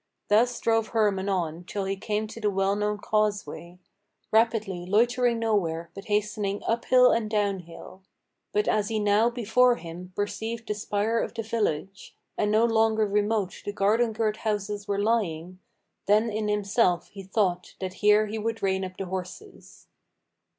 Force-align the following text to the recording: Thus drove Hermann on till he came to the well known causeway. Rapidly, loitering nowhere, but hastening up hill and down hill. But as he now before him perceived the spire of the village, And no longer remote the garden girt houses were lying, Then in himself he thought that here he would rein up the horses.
Thus 0.29 0.59
drove 0.59 0.87
Hermann 0.93 1.29
on 1.29 1.63
till 1.63 1.85
he 1.85 1.95
came 1.95 2.25
to 2.25 2.41
the 2.41 2.49
well 2.49 2.75
known 2.75 2.97
causeway. 2.97 3.77
Rapidly, 4.31 4.83
loitering 4.87 5.37
nowhere, 5.37 5.91
but 5.93 6.05
hastening 6.05 6.63
up 6.63 6.85
hill 6.85 7.11
and 7.11 7.29
down 7.29 7.59
hill. 7.59 8.01
But 8.51 8.67
as 8.67 8.87
he 8.89 8.97
now 8.99 9.29
before 9.29 9.75
him 9.75 10.11
perceived 10.15 10.67
the 10.67 10.73
spire 10.73 11.19
of 11.19 11.35
the 11.35 11.43
village, 11.43 12.15
And 12.35 12.49
no 12.49 12.65
longer 12.65 13.05
remote 13.05 13.61
the 13.63 13.71
garden 13.73 14.11
girt 14.11 14.37
houses 14.37 14.87
were 14.87 14.97
lying, 14.97 15.59
Then 16.07 16.31
in 16.31 16.47
himself 16.47 17.09
he 17.09 17.21
thought 17.21 17.75
that 17.79 17.93
here 18.01 18.25
he 18.25 18.39
would 18.39 18.63
rein 18.63 18.83
up 18.83 18.97
the 18.97 19.05
horses. 19.05 19.85